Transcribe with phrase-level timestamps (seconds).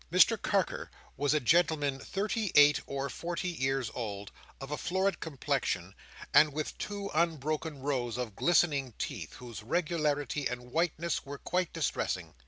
[0.11, 5.93] Mr Carker was a gentleman thirty eight or forty years old, of a florid complexion,
[6.33, 12.33] and with two unbroken rows of glistening teeth, whose regularity and whiteness were quite distressing.